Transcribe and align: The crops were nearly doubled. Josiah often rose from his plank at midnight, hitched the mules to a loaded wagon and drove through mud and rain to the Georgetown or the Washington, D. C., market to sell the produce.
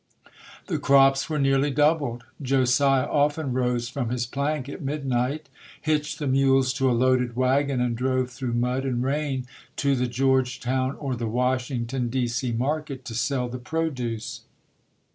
The 0.65 0.79
crops 0.79 1.29
were 1.29 1.37
nearly 1.37 1.69
doubled. 1.69 2.23
Josiah 2.41 3.05
often 3.07 3.53
rose 3.53 3.87
from 3.87 4.09
his 4.09 4.25
plank 4.25 4.67
at 4.67 4.81
midnight, 4.81 5.47
hitched 5.79 6.17
the 6.17 6.25
mules 6.25 6.73
to 6.73 6.89
a 6.89 6.93
loaded 6.97 7.35
wagon 7.35 7.79
and 7.79 7.95
drove 7.95 8.31
through 8.31 8.55
mud 8.55 8.83
and 8.83 9.03
rain 9.03 9.45
to 9.75 9.95
the 9.95 10.07
Georgetown 10.07 10.95
or 10.95 11.15
the 11.15 11.27
Washington, 11.27 12.09
D. 12.09 12.27
C., 12.27 12.51
market 12.51 13.05
to 13.05 13.13
sell 13.13 13.47
the 13.47 13.59
produce. 13.59 14.41